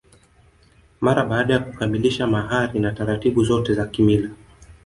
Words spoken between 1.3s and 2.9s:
ya kukamilisha mahari